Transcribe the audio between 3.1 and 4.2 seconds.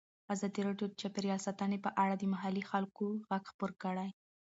غږ خپور کړی.